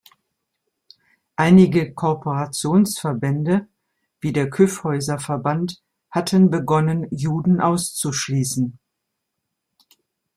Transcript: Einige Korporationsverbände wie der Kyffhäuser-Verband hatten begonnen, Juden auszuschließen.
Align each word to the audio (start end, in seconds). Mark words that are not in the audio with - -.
Einige 1.35 1.93
Korporationsverbände 1.93 3.67
wie 4.19 4.33
der 4.33 4.49
Kyffhäuser-Verband 4.49 5.79
hatten 6.09 6.49
begonnen, 6.49 7.05
Juden 7.11 7.61
auszuschließen. 7.61 8.79